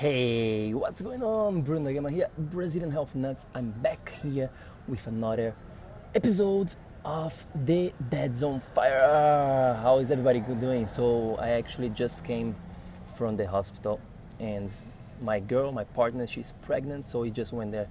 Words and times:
Hey, 0.00 0.72
what's 0.72 1.02
going 1.02 1.22
on? 1.22 1.60
Bruno 1.60 1.92
Gama 1.92 2.10
here, 2.10 2.28
Brazilian 2.38 2.90
Health 2.90 3.14
Nuts. 3.14 3.44
I'm 3.54 3.70
back 3.70 4.14
here 4.22 4.48
with 4.88 5.06
another 5.06 5.54
episode 6.14 6.74
of 7.04 7.44
the 7.66 7.92
Dads 8.08 8.42
on 8.42 8.62
Fire. 8.74 9.76
How 9.82 9.98
is 9.98 10.10
everybody 10.10 10.40
doing? 10.40 10.86
So, 10.86 11.36
I 11.36 11.50
actually 11.50 11.90
just 11.90 12.24
came 12.24 12.56
from 13.14 13.36
the 13.36 13.46
hospital, 13.46 14.00
and 14.38 14.72
my 15.20 15.38
girl, 15.38 15.70
my 15.70 15.84
partner, 15.84 16.26
she's 16.26 16.54
pregnant, 16.62 17.04
so 17.04 17.20
we 17.20 17.30
just 17.30 17.52
went 17.52 17.70
there 17.70 17.88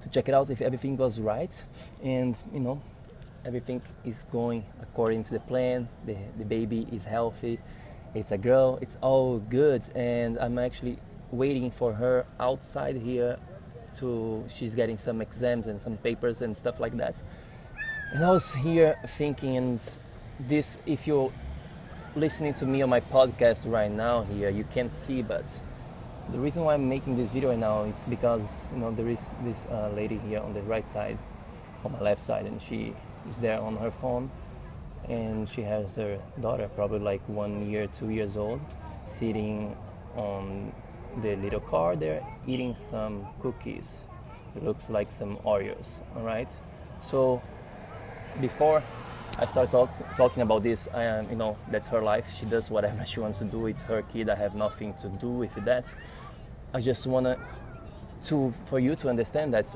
to 0.00 0.08
check 0.08 0.30
it 0.30 0.34
out 0.34 0.48
if 0.48 0.62
everything 0.62 0.96
was 0.96 1.20
right, 1.20 1.62
and 2.02 2.42
you 2.54 2.60
know, 2.60 2.80
everything 3.44 3.82
is 4.06 4.24
going 4.32 4.64
according 4.80 5.24
to 5.24 5.34
the 5.34 5.40
plan. 5.40 5.90
The, 6.06 6.16
the 6.38 6.44
baby 6.46 6.86
is 6.90 7.04
healthy. 7.04 7.58
It's 8.14 8.32
a 8.32 8.38
girl. 8.38 8.78
It's 8.80 8.96
all 9.02 9.40
good, 9.40 9.82
and 9.94 10.38
I'm 10.38 10.58
actually 10.58 10.98
waiting 11.30 11.70
for 11.70 11.92
her 11.94 12.26
outside 12.38 12.96
here 12.96 13.38
to 13.96 14.44
she's 14.48 14.74
getting 14.74 14.96
some 14.96 15.20
exams 15.20 15.66
and 15.66 15.80
some 15.80 15.96
papers 15.96 16.42
and 16.42 16.56
stuff 16.56 16.80
like 16.80 16.96
that. 16.96 17.22
And 18.12 18.24
i 18.24 18.30
was 18.30 18.54
here 18.54 18.96
thinking 19.06 19.56
and 19.56 19.80
this 20.38 20.78
if 20.86 21.06
you're 21.06 21.32
listening 22.16 22.54
to 22.54 22.66
me 22.66 22.82
on 22.82 22.88
my 22.88 23.00
podcast 23.00 23.70
right 23.70 23.90
now 23.90 24.22
here 24.22 24.50
you 24.50 24.64
can't 24.64 24.92
see 24.92 25.22
but 25.22 25.44
the 26.32 26.38
reason 26.38 26.64
why 26.64 26.74
i'm 26.74 26.88
making 26.88 27.16
this 27.16 27.30
video 27.30 27.50
right 27.50 27.58
now 27.58 27.84
it's 27.84 28.06
because 28.06 28.66
you 28.72 28.78
know 28.78 28.90
there 28.90 29.08
is 29.08 29.32
this 29.44 29.64
uh, 29.66 29.90
lady 29.94 30.18
here 30.28 30.40
on 30.40 30.52
the 30.52 30.62
right 30.62 30.88
side 30.88 31.16
on 31.84 31.92
my 31.92 32.00
left 32.00 32.20
side 32.20 32.46
and 32.46 32.60
she 32.60 32.94
is 33.28 33.38
there 33.38 33.60
on 33.60 33.76
her 33.76 33.90
phone. 33.90 34.30
And 35.08 35.48
she 35.48 35.62
has 35.62 35.96
her 35.96 36.20
daughter 36.40 36.68
probably 36.74 37.00
like 37.00 37.20
one 37.26 37.68
year 37.70 37.86
two 37.86 38.10
years 38.10 38.36
old 38.36 38.60
sitting 39.06 39.76
on 40.14 40.72
the 41.18 41.36
little 41.36 41.60
car 41.60 41.96
there 41.96 42.24
eating 42.46 42.74
some 42.74 43.26
cookies. 43.40 44.04
It 44.56 44.64
looks 44.64 44.90
like 44.90 45.10
some 45.10 45.36
Oreos, 45.38 46.00
all 46.16 46.22
right? 46.22 46.50
So 47.00 47.42
before 48.40 48.82
I 49.38 49.46
start 49.46 49.70
talk, 49.70 49.90
talking 50.16 50.42
about 50.42 50.62
this, 50.62 50.88
I 50.92 51.04
am, 51.04 51.30
you 51.30 51.36
know, 51.36 51.56
that's 51.70 51.88
her 51.88 52.02
life. 52.02 52.34
She 52.36 52.46
does 52.46 52.70
whatever 52.70 53.04
she 53.04 53.20
wants 53.20 53.38
to 53.38 53.44
do. 53.44 53.66
It's 53.66 53.84
her 53.84 54.02
kid. 54.02 54.28
I 54.28 54.34
have 54.34 54.54
nothing 54.54 54.94
to 54.94 55.08
do 55.08 55.28
with 55.28 55.54
that. 55.64 55.94
I 56.74 56.80
just 56.80 57.06
wanna 57.06 57.38
to 58.24 58.52
for 58.66 58.78
you 58.78 58.94
to 58.96 59.08
understand 59.08 59.54
that 59.54 59.74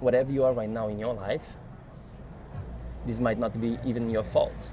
whatever 0.00 0.30
you 0.30 0.44
are 0.44 0.52
right 0.52 0.68
now 0.68 0.88
in 0.88 0.98
your 0.98 1.14
life, 1.14 1.42
this 3.06 3.20
might 3.20 3.38
not 3.38 3.58
be 3.60 3.78
even 3.84 4.10
your 4.10 4.24
fault. 4.24 4.70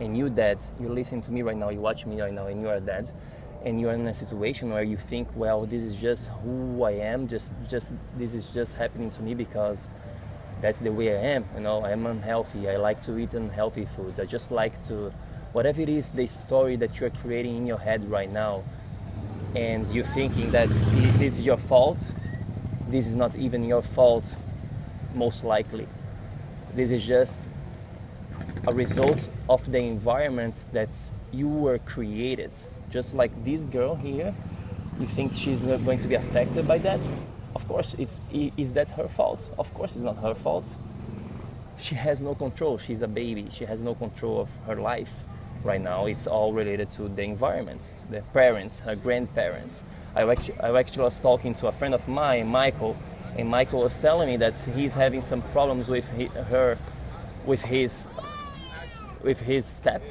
And 0.00 0.16
you 0.16 0.30
dads, 0.30 0.72
you 0.80 0.88
listen 0.88 1.20
to 1.22 1.32
me 1.32 1.42
right 1.42 1.56
now, 1.56 1.70
you 1.70 1.80
watch 1.80 2.06
me 2.06 2.20
right 2.20 2.32
now, 2.32 2.46
and 2.46 2.60
you 2.60 2.68
are 2.68 2.80
dad 2.80 3.10
and 3.64 3.80
you're 3.80 3.92
in 3.92 4.06
a 4.06 4.14
situation 4.14 4.70
where 4.70 4.82
you 4.82 4.96
think, 4.96 5.28
well, 5.34 5.66
this 5.66 5.82
is 5.82 6.00
just 6.00 6.28
who 6.28 6.82
I 6.82 6.92
am, 6.92 7.28
just 7.28 7.52
just 7.68 7.92
this 8.16 8.34
is 8.34 8.50
just 8.50 8.74
happening 8.74 9.10
to 9.10 9.22
me 9.22 9.34
because 9.34 9.88
that's 10.60 10.78
the 10.78 10.90
way 10.90 11.16
I 11.16 11.20
am. 11.34 11.44
You 11.54 11.60
know, 11.60 11.84
I'm 11.84 12.06
unhealthy. 12.06 12.68
I 12.68 12.76
like 12.76 13.00
to 13.02 13.18
eat 13.18 13.34
unhealthy 13.34 13.84
foods. 13.84 14.20
I 14.20 14.24
just 14.24 14.50
like 14.50 14.82
to, 14.86 15.12
whatever 15.52 15.80
it 15.80 15.88
is, 15.88 16.10
the 16.10 16.26
story 16.26 16.76
that 16.76 17.00
you're 17.00 17.10
creating 17.10 17.56
in 17.56 17.66
your 17.66 17.78
head 17.78 18.08
right 18.10 18.30
now, 18.30 18.62
and 19.56 19.88
you're 19.88 20.04
thinking 20.04 20.50
that 20.52 20.68
this 21.18 21.38
is 21.38 21.46
your 21.46 21.58
fault. 21.58 22.12
This 22.88 23.06
is 23.06 23.14
not 23.14 23.34
even 23.36 23.64
your 23.64 23.82
fault, 23.82 24.36
most 25.14 25.44
likely. 25.44 25.88
This 26.74 26.90
is 26.90 27.04
just 27.04 27.48
a 28.66 28.72
result 28.72 29.28
of 29.48 29.70
the 29.70 29.78
environment 29.78 30.66
that 30.72 30.90
you 31.32 31.48
were 31.48 31.78
created 31.78 32.52
just 32.92 33.14
like 33.14 33.32
this 33.44 33.64
girl 33.64 33.96
here, 33.96 34.34
you 35.00 35.06
think 35.06 35.34
she's 35.34 35.64
going 35.64 35.98
to 35.98 36.08
be 36.08 36.14
affected 36.14 36.68
by 36.68 36.78
that? 36.78 37.00
Of 37.56 37.66
course, 37.66 37.94
it's 37.98 38.20
is 38.32 38.72
that 38.72 38.90
her 38.90 39.08
fault? 39.08 39.50
Of 39.58 39.72
course, 39.74 39.96
it's 39.96 40.04
not 40.04 40.18
her 40.18 40.34
fault. 40.34 40.76
She 41.76 41.94
has 41.94 42.22
no 42.22 42.34
control. 42.34 42.78
She's 42.78 43.02
a 43.02 43.08
baby. 43.08 43.48
She 43.50 43.64
has 43.64 43.80
no 43.82 43.94
control 43.94 44.40
of 44.40 44.50
her 44.66 44.76
life 44.76 45.24
right 45.64 45.80
now. 45.80 46.06
It's 46.06 46.26
all 46.26 46.52
related 46.52 46.90
to 46.90 47.08
the 47.08 47.22
environment, 47.22 47.92
the 48.10 48.22
parents, 48.32 48.80
her 48.80 48.96
grandparents. 48.96 49.84
I 50.14 50.22
actually, 50.30 50.60
I 50.60 50.78
actually 50.78 51.04
was 51.04 51.18
talking 51.18 51.54
to 51.54 51.68
a 51.68 51.72
friend 51.72 51.94
of 51.94 52.06
mine, 52.08 52.48
Michael, 52.48 52.96
and 53.36 53.48
Michael 53.48 53.80
was 53.82 53.98
telling 54.00 54.28
me 54.28 54.36
that 54.38 54.56
he's 54.76 54.94
having 54.94 55.22
some 55.22 55.40
problems 55.42 55.88
with 55.88 56.08
her, 56.50 56.78
with 57.46 57.62
his, 57.62 58.06
with 59.22 59.40
his 59.40 59.64
step, 59.64 60.02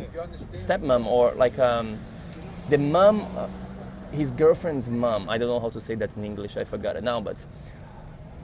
stepmom 0.53 1.06
or 1.06 1.34
like 1.34 1.59
um, 1.59 2.00
the 2.70 2.78
mom, 2.78 3.28
uh, 3.38 3.48
his 4.12 4.32
girlfriend's 4.32 4.90
mom, 4.90 5.30
I 5.30 5.38
don't 5.38 5.48
know 5.48 5.60
how 5.60 5.70
to 5.70 5.82
say 5.82 5.96
that 5.96 6.16
in 6.16 6.24
English, 6.24 6.58
I 6.58 6.64
forgot 6.64 6.96
it 6.96 7.04
now, 7.04 7.22
but 7.22 7.46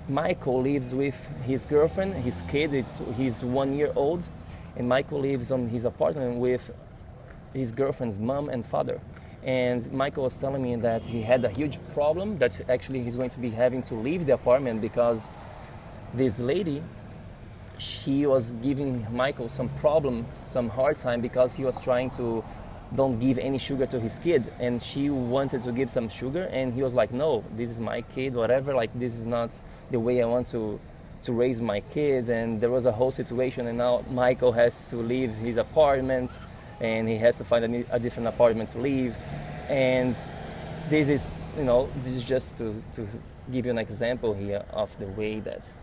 Michael 0.09 0.61
lives 0.61 0.95
with 0.95 1.27
his 1.43 1.65
girlfriend, 1.65 2.13
his 2.15 2.41
kid, 2.43 2.73
it's, 2.73 3.01
he's 3.17 3.43
one 3.43 3.75
year 3.75 3.91
old, 3.95 4.27
and 4.75 4.87
Michael 4.87 5.19
lives 5.19 5.51
on 5.51 5.67
his 5.67 5.85
apartment 5.85 6.37
with 6.37 6.71
his 7.53 7.71
girlfriend's 7.71 8.19
mom 8.19 8.49
and 8.49 8.65
father. 8.65 9.01
And 9.43 9.91
Michael 9.91 10.23
was 10.23 10.37
telling 10.37 10.61
me 10.61 10.75
that 10.77 11.05
he 11.05 11.21
had 11.21 11.43
a 11.45 11.49
huge 11.49 11.79
problem, 11.93 12.37
that 12.37 12.69
actually 12.69 13.03
he's 13.03 13.15
going 13.15 13.29
to 13.31 13.39
be 13.39 13.49
having 13.49 13.81
to 13.83 13.95
leave 13.95 14.25
the 14.25 14.33
apartment 14.33 14.81
because 14.81 15.27
this 16.13 16.39
lady, 16.39 16.81
she 17.77 18.25
was 18.25 18.51
giving 18.63 19.05
Michael 19.11 19.49
some 19.49 19.69
problem, 19.69 20.25
some 20.31 20.69
hard 20.69 20.97
time 20.97 21.21
because 21.21 21.53
he 21.53 21.63
was 21.63 21.79
trying 21.81 22.09
to 22.11 22.43
don't 22.95 23.19
give 23.19 23.37
any 23.37 23.57
sugar 23.57 23.85
to 23.87 23.99
his 23.99 24.19
kid. 24.19 24.51
And 24.59 24.81
she 24.81 25.09
wanted 25.09 25.63
to 25.63 25.71
give 25.71 25.89
some 25.89 26.09
sugar 26.09 26.43
and 26.51 26.73
he 26.73 26.81
was 26.81 26.93
like 26.93 27.11
no 27.11 27.43
this 27.55 27.69
is 27.69 27.79
my 27.79 28.01
kid 28.01 28.35
whatever. 28.35 28.73
Like 28.73 28.91
this 28.97 29.15
is 29.15 29.25
not 29.25 29.51
the 29.91 29.99
way 29.99 30.21
i 30.21 30.25
want 30.25 30.47
to 30.51 30.79
to 31.23 31.33
raise 31.33 31.61
my 31.61 31.81
kids. 31.81 32.29
And 32.29 32.61
there 32.61 32.69
was 32.69 32.85
a 32.85 32.91
whole 32.91 33.11
situation 33.11 33.67
and 33.67 33.77
now 33.77 34.03
michael 34.09 34.51
has 34.51 34.85
to 34.85 34.97
leave 34.97 35.35
his 35.35 35.57
apartment 35.57 36.31
and 36.79 37.07
he 37.07 37.17
has 37.17 37.37
to 37.37 37.43
find 37.43 37.65
a, 37.65 37.95
a 37.95 37.99
different 37.99 38.27
apartment 38.27 38.69
to 38.69 38.77
live 38.77 39.15
and 39.69 40.15
this 40.89 41.09
is 41.09 41.35
you 41.57 41.63
know 41.63 41.89
this 42.03 42.15
is 42.15 42.23
just 42.23 42.55
to, 42.57 42.73
to 42.93 43.05
give 43.51 43.65
you 43.65 43.71
an 43.71 43.77
example 43.77 44.33
here 44.33 44.63
of 44.71 44.97
the 44.99 45.07
way 45.07 45.39
that 45.39 45.73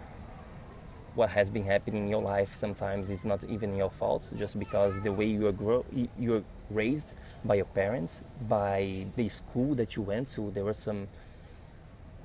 what 1.15 1.31
has 1.31 1.51
been 1.51 1.65
happening 1.65 2.05
in 2.05 2.09
your 2.09 2.23
life 2.23 2.57
sometimes 2.57 3.11
is 3.11 3.25
not 3.25 3.45
even 3.45 3.77
your 3.77 3.91
fault 3.91 4.33
just 4.37 4.59
because 4.59 5.01
the 5.03 5.13
way 5.13 5.27
you 5.27 5.47
are 5.47 5.53
grow 5.53 5.85
you're 6.19 6.43
raised 6.71 7.15
by 7.45 7.55
your 7.55 7.67
parents 7.67 8.25
by 8.49 9.07
the 9.17 9.29
school 9.29 9.75
that 9.75 9.97
you 9.97 10.03
went 10.03 10.29
to. 10.29 10.51
There 10.51 10.65
were 10.65 10.75
some 10.75 11.09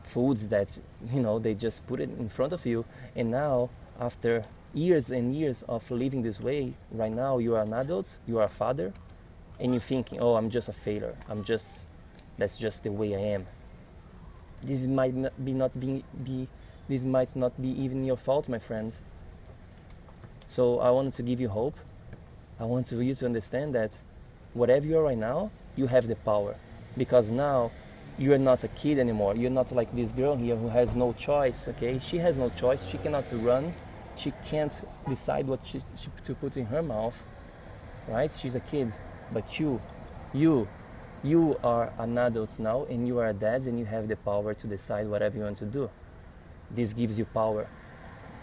foods 0.03 0.47
that 0.47 0.79
you 1.11 1.21
know 1.21 1.37
they 1.39 1.53
just 1.53 1.85
put 1.85 1.99
it 1.99 2.09
in 2.17 2.29
front 2.29 2.53
of 2.53 2.65
you. 2.65 2.85
And 3.15 3.29
now 3.31 3.69
after 3.99 4.45
years 4.73 5.11
and 5.11 5.35
years 5.35 5.63
of 5.63 5.89
living 5.91 6.21
this 6.21 6.39
way 6.39 6.73
right 6.91 7.11
now 7.11 7.39
you 7.39 7.55
are 7.55 7.63
an 7.63 7.73
adult 7.73 8.19
you 8.27 8.37
are 8.37 8.43
a 8.45 8.49
father 8.49 8.93
and 9.59 9.73
you're 9.73 9.81
thinking 9.81 10.19
oh 10.19 10.35
i'm 10.35 10.49
just 10.49 10.67
a 10.67 10.73
failure. 10.73 11.15
I'm 11.29 11.43
just 11.43 11.69
that's 12.37 12.57
just 12.57 12.83
the 12.83 12.91
way 12.91 13.15
i 13.15 13.19
am. 13.19 13.45
This 14.63 14.85
might 14.85 15.13
not 15.13 15.33
be 15.45 15.53
not 15.53 15.79
being 15.79 16.03
be 16.23 16.47
this 16.89 17.03
might 17.03 17.35
not 17.35 17.61
be 17.61 17.69
even 17.69 18.03
your 18.03 18.17
fault, 18.17 18.49
my 18.49 18.57
friend. 18.57 18.95
So 20.47 20.79
I 20.79 20.89
wanted 20.89 21.13
to 21.13 21.23
give 21.23 21.39
you 21.39 21.47
hope. 21.47 21.77
I 22.59 22.65
want 22.65 22.91
you 22.91 23.13
to 23.13 23.25
understand 23.25 23.75
that 23.75 24.01
whatever 24.55 24.87
you 24.87 24.97
are 24.97 25.03
right 25.03 25.17
now, 25.17 25.51
you 25.75 25.85
have 25.85 26.07
the 26.07 26.15
power. 26.15 26.55
Because 26.97 27.29
now 27.29 27.71
you 28.17 28.33
are 28.33 28.39
not 28.39 28.63
a 28.63 28.67
kid 28.69 28.97
anymore. 28.97 29.35
You're 29.35 29.51
not 29.51 29.71
like 29.71 29.95
this 29.95 30.11
girl 30.11 30.35
here 30.35 30.55
who 30.55 30.67
has 30.69 30.95
no 30.95 31.13
choice, 31.13 31.67
okay? 31.67 31.99
She 31.99 32.17
has 32.17 32.39
no 32.39 32.49
choice. 32.49 32.87
She 32.87 32.97
cannot 32.97 33.31
run. 33.31 33.71
She 34.15 34.33
can't 34.43 34.73
decide 35.07 35.47
what 35.47 35.65
she, 35.65 35.81
she, 35.95 36.09
to 36.25 36.33
put 36.33 36.57
in 36.57 36.65
her 36.65 36.81
mouth, 36.81 37.15
right? 38.07 38.31
She's 38.31 38.55
a 38.55 38.59
kid. 38.59 38.91
But 39.31 39.59
you, 39.59 39.79
you, 40.33 40.67
you 41.23 41.57
are 41.63 41.93
an 41.99 42.17
adult 42.17 42.57
now 42.57 42.85
and 42.85 43.07
you 43.07 43.19
are 43.19 43.27
a 43.27 43.33
dad 43.33 43.67
and 43.67 43.77
you 43.77 43.85
have 43.85 44.07
the 44.07 44.15
power 44.15 44.55
to 44.55 44.67
decide 44.67 45.07
whatever 45.07 45.37
you 45.37 45.43
want 45.43 45.57
to 45.57 45.65
do. 45.65 45.89
This 46.71 46.93
gives 46.93 47.17
you 47.17 47.25
power. 47.25 47.67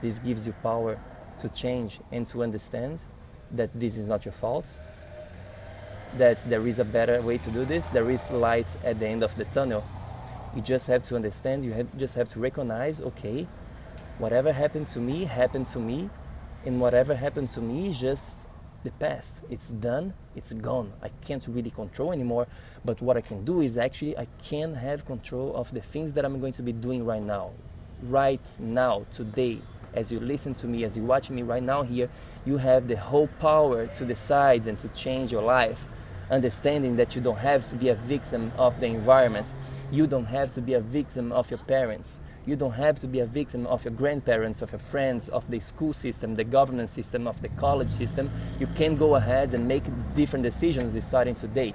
This 0.02 0.18
gives 0.18 0.46
you 0.46 0.52
power 0.62 0.98
to 1.38 1.48
change 1.48 2.00
and 2.12 2.26
to 2.28 2.42
understand 2.42 3.04
that 3.52 3.70
this 3.78 3.96
is 3.96 4.04
not 4.04 4.24
your 4.24 4.32
fault, 4.32 4.66
that 6.16 6.38
there 6.48 6.66
is 6.66 6.78
a 6.78 6.84
better 6.84 7.20
way 7.22 7.38
to 7.38 7.50
do 7.50 7.64
this, 7.64 7.86
there 7.88 8.10
is 8.10 8.30
light 8.30 8.66
at 8.84 8.98
the 8.98 9.06
end 9.06 9.22
of 9.22 9.34
the 9.36 9.44
tunnel. 9.46 9.84
You 10.54 10.62
just 10.62 10.86
have 10.88 11.02
to 11.04 11.16
understand, 11.16 11.64
you 11.64 11.72
have, 11.72 11.96
just 11.96 12.14
have 12.14 12.28
to 12.30 12.40
recognize 12.40 13.00
okay, 13.00 13.46
whatever 14.18 14.52
happened 14.52 14.86
to 14.88 15.00
me 15.00 15.24
happened 15.24 15.66
to 15.68 15.78
me, 15.78 16.10
and 16.64 16.80
whatever 16.80 17.14
happened 17.14 17.50
to 17.50 17.60
me 17.60 17.88
is 17.88 18.00
just 18.00 18.48
the 18.82 18.90
past. 18.92 19.42
It's 19.50 19.70
done, 19.70 20.14
it's 20.34 20.52
gone. 20.52 20.92
I 21.02 21.08
can't 21.08 21.46
really 21.48 21.70
control 21.70 22.12
anymore. 22.12 22.46
But 22.84 23.00
what 23.00 23.16
I 23.16 23.20
can 23.20 23.44
do 23.44 23.60
is 23.60 23.76
actually 23.76 24.16
I 24.16 24.26
can 24.42 24.74
have 24.74 25.04
control 25.04 25.54
of 25.54 25.72
the 25.72 25.80
things 25.80 26.12
that 26.14 26.24
I'm 26.24 26.40
going 26.40 26.52
to 26.54 26.62
be 26.62 26.72
doing 26.72 27.04
right 27.04 27.22
now 27.22 27.50
right 28.02 28.40
now, 28.58 29.06
today, 29.10 29.60
as 29.94 30.12
you 30.12 30.20
listen 30.20 30.54
to 30.54 30.66
me, 30.66 30.84
as 30.84 30.96
you 30.96 31.02
watch 31.02 31.30
me 31.30 31.42
right 31.42 31.62
now 31.62 31.82
here, 31.82 32.08
you 32.44 32.58
have 32.58 32.88
the 32.88 32.96
whole 32.96 33.28
power 33.38 33.86
to 33.86 34.04
decide 34.04 34.66
and 34.66 34.78
to 34.78 34.88
change 34.88 35.32
your 35.32 35.42
life. 35.42 35.86
understanding 36.30 36.96
that 36.96 37.14
you 37.14 37.22
don't 37.22 37.38
have 37.38 37.68
to 37.68 37.76
be 37.76 37.88
a 37.88 37.94
victim 37.94 38.52
of 38.58 38.80
the 38.80 38.86
environment. 38.86 39.52
You 39.90 40.06
don't 40.06 40.26
have 40.26 40.52
to 40.54 40.60
be 40.60 40.74
a 40.74 40.80
victim 40.80 41.32
of 41.32 41.50
your 41.50 41.58
parents. 41.58 42.20
You 42.44 42.56
don't 42.56 42.72
have 42.72 42.98
to 43.00 43.06
be 43.06 43.20
a 43.20 43.26
victim 43.26 43.66
of 43.66 43.84
your 43.84 43.92
grandparents, 43.92 44.62
of 44.62 44.72
your 44.72 44.78
friends, 44.78 45.28
of 45.28 45.48
the 45.50 45.60
school 45.60 45.92
system, 45.92 46.34
the 46.34 46.44
government 46.44 46.90
system, 46.90 47.26
of 47.26 47.40
the 47.42 47.48
college 47.50 47.90
system. 47.90 48.30
You 48.60 48.66
can 48.68 48.96
go 48.96 49.16
ahead 49.16 49.54
and 49.54 49.66
make 49.66 49.84
different 50.14 50.44
decisions 50.44 51.02
starting 51.04 51.34
today. 51.34 51.74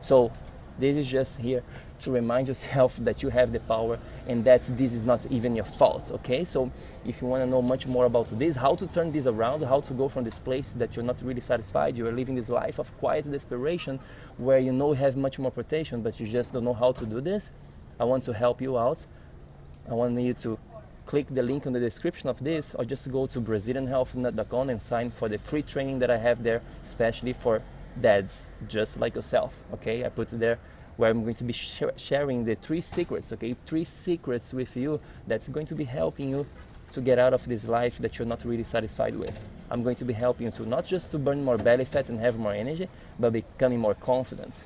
So 0.00 0.32
this 0.78 0.96
is 0.96 1.08
just 1.08 1.38
here 1.38 1.62
to 2.00 2.10
remind 2.10 2.48
yourself 2.48 2.96
that 3.00 3.22
you 3.22 3.30
have 3.30 3.52
the 3.52 3.60
power 3.60 3.98
and 4.26 4.44
that 4.44 4.62
this 4.76 4.92
is 4.92 5.04
not 5.04 5.26
even 5.30 5.54
your 5.54 5.64
fault. 5.64 6.10
Okay, 6.12 6.44
so 6.44 6.70
if 7.04 7.22
you 7.22 7.28
want 7.28 7.42
to 7.42 7.46
know 7.46 7.62
much 7.62 7.86
more 7.86 8.06
about 8.06 8.26
this, 8.38 8.56
how 8.56 8.74
to 8.74 8.86
turn 8.86 9.12
this 9.12 9.26
around, 9.26 9.62
how 9.62 9.80
to 9.80 9.94
go 9.94 10.08
from 10.08 10.24
this 10.24 10.38
place 10.38 10.72
that 10.72 10.96
you're 10.96 11.04
not 11.04 11.20
really 11.22 11.40
satisfied, 11.40 11.96
you 11.96 12.06
are 12.06 12.12
living 12.12 12.34
this 12.34 12.48
life 12.48 12.78
of 12.78 12.96
quiet 12.98 13.30
desperation 13.30 13.98
where 14.36 14.58
you 14.58 14.72
know 14.72 14.92
you 14.92 14.98
have 14.98 15.16
much 15.16 15.38
more 15.38 15.50
protection, 15.50 16.02
but 16.02 16.18
you 16.20 16.26
just 16.26 16.52
don't 16.52 16.64
know 16.64 16.74
how 16.74 16.92
to 16.92 17.06
do 17.06 17.20
this. 17.20 17.52
I 17.98 18.04
want 18.04 18.24
to 18.24 18.32
help 18.32 18.60
you 18.60 18.76
out. 18.78 19.06
I 19.88 19.94
want 19.94 20.18
you 20.18 20.34
to 20.34 20.58
click 21.06 21.26
the 21.26 21.42
link 21.42 21.66
in 21.66 21.72
the 21.72 21.80
description 21.80 22.28
of 22.28 22.42
this 22.42 22.74
or 22.74 22.84
just 22.84 23.10
go 23.12 23.26
to 23.26 23.40
brazilianhealthnut.com 23.40 24.70
and 24.70 24.80
sign 24.80 25.10
for 25.10 25.28
the 25.28 25.38
free 25.38 25.62
training 25.62 25.98
that 25.98 26.10
I 26.10 26.16
have 26.16 26.42
there, 26.42 26.62
especially 26.82 27.32
for 27.32 27.62
dads 28.00 28.50
just 28.68 28.98
like 28.98 29.14
yourself. 29.14 29.60
Okay, 29.74 30.04
I 30.04 30.08
put 30.08 30.28
there 30.28 30.58
where 30.96 31.10
I'm 31.10 31.22
going 31.22 31.34
to 31.34 31.44
be 31.44 31.52
sh- 31.52 31.82
sharing 31.96 32.44
the 32.44 32.54
three 32.54 32.80
secrets, 32.80 33.32
okay? 33.32 33.56
Three 33.66 33.84
secrets 33.84 34.52
with 34.54 34.76
you 34.76 35.00
that's 35.26 35.48
going 35.48 35.66
to 35.66 35.74
be 35.74 35.84
helping 35.84 36.28
you 36.28 36.46
to 36.92 37.00
get 37.00 37.18
out 37.18 37.34
of 37.34 37.46
this 37.48 37.66
life 37.66 37.98
that 37.98 38.18
you're 38.18 38.28
not 38.28 38.44
really 38.44 38.62
satisfied 38.62 39.16
with. 39.16 39.40
I'm 39.70 39.82
going 39.82 39.96
to 39.96 40.04
be 40.04 40.12
helping 40.12 40.46
you 40.46 40.52
to 40.52 40.68
not 40.68 40.86
just 40.86 41.10
to 41.10 41.18
burn 41.18 41.42
more 41.42 41.58
belly 41.58 41.84
fat 41.84 42.08
and 42.08 42.20
have 42.20 42.38
more 42.38 42.52
energy, 42.52 42.88
but 43.18 43.32
becoming 43.32 43.80
more 43.80 43.94
confident, 43.94 44.64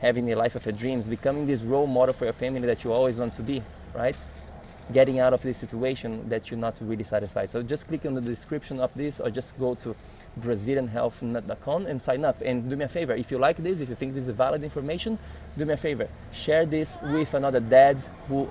having 0.00 0.26
the 0.26 0.34
life 0.34 0.56
of 0.56 0.66
your 0.66 0.72
dreams, 0.72 1.08
becoming 1.08 1.46
this 1.46 1.62
role 1.62 1.86
model 1.86 2.12
for 2.12 2.24
your 2.24 2.32
family 2.32 2.60
that 2.62 2.82
you 2.82 2.92
always 2.92 3.18
want 3.18 3.32
to 3.34 3.42
be, 3.42 3.62
right? 3.94 4.16
Getting 4.92 5.18
out 5.18 5.32
of 5.32 5.42
this 5.42 5.58
situation 5.58 6.28
that 6.28 6.50
you're 6.50 6.58
not 6.58 6.78
really 6.80 7.04
satisfied. 7.04 7.50
So 7.50 7.62
just 7.62 7.88
click 7.88 8.06
on 8.06 8.14
the 8.14 8.20
description 8.20 8.80
of 8.80 8.92
this 8.94 9.20
or 9.20 9.30
just 9.30 9.58
go 9.58 9.74
to 9.76 9.94
brazilianhealthnut.com 10.40 11.86
and 11.86 12.00
sign 12.00 12.24
up. 12.24 12.40
And 12.40 12.70
do 12.70 12.76
me 12.76 12.84
a 12.84 12.88
favor, 12.88 13.14
if 13.14 13.30
you 13.30 13.38
like 13.38 13.58
this, 13.58 13.80
if 13.80 13.88
you 13.88 13.94
think 13.94 14.14
this 14.14 14.28
is 14.28 14.34
valid 14.34 14.64
information, 14.64 15.18
do 15.56 15.64
me 15.64 15.74
a 15.74 15.76
favor, 15.76 16.08
share 16.32 16.64
this 16.64 16.96
with 17.02 17.34
another 17.34 17.60
dad 17.60 17.98
who 18.28 18.48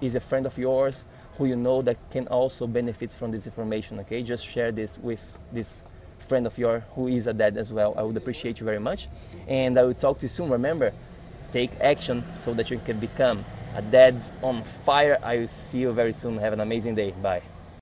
is 0.00 0.14
a 0.14 0.20
friend 0.20 0.46
of 0.46 0.56
yours, 0.58 1.04
who 1.36 1.46
you 1.46 1.56
know 1.56 1.82
that 1.82 1.96
can 2.10 2.28
also 2.28 2.66
benefit 2.66 3.12
from 3.12 3.30
this 3.30 3.46
information, 3.46 3.98
okay? 4.00 4.22
Just 4.22 4.44
share 4.44 4.70
this 4.70 4.98
with 4.98 5.38
this 5.52 5.82
friend 6.18 6.46
of 6.46 6.58
yours 6.58 6.82
who 6.94 7.08
is 7.08 7.26
a 7.26 7.32
dad 7.32 7.56
as 7.56 7.72
well. 7.72 7.94
I 7.96 8.02
would 8.02 8.16
appreciate 8.16 8.60
you 8.60 8.66
very 8.66 8.80
much. 8.80 9.08
And 9.46 9.78
I 9.78 9.84
will 9.84 9.94
talk 9.94 10.18
to 10.18 10.24
you 10.24 10.28
soon. 10.28 10.50
Remember, 10.50 10.92
take 11.52 11.70
action 11.80 12.22
so 12.36 12.52
that 12.54 12.70
you 12.70 12.78
can 12.84 12.98
become 12.98 13.44
a 13.78 13.82
dad's 13.82 14.32
on 14.42 14.64
fire. 14.64 15.18
I 15.22 15.38
will 15.38 15.48
see 15.48 15.78
you 15.78 15.92
very 15.92 16.12
soon. 16.12 16.36
Have 16.38 16.52
an 16.52 16.60
amazing 16.60 16.96
day. 16.96 17.12
Bye. 17.12 17.42